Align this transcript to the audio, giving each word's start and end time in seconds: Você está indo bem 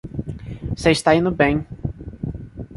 Você 0.75 0.89
está 0.89 1.13
indo 1.13 1.29
bem 1.29 1.63